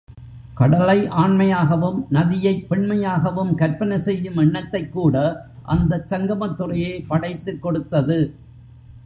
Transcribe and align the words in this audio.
கடலை 0.53 1.09
ஆண்மையாகவும், 1.09 2.07
நதியைப் 2.09 2.65
பெண்மையாகவும் 2.69 3.53
கற்பனை 3.55 3.99
செய்யும் 3.99 4.37
எண்ணத்தைக் 4.37 4.91
கூட 4.91 5.15
அந்தச் 5.63 6.13
சங்கமத்துறையே 6.13 7.05
படைத்துக் 7.07 7.61
கொடுத்தது. 7.61 8.19